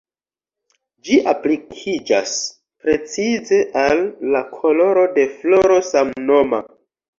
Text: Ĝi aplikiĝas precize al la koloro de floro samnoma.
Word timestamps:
Ĝi 1.09 1.19
aplikiĝas 1.33 2.31
precize 2.87 3.61
al 3.83 4.03
la 4.33 4.43
koloro 4.57 5.07
de 5.21 5.29
floro 5.37 5.81
samnoma. 5.93 6.65